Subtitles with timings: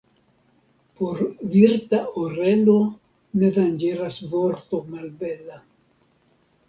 [1.01, 1.19] Por
[1.57, 2.77] virta orelo
[3.43, 5.61] ne danĝeras vorto malbela.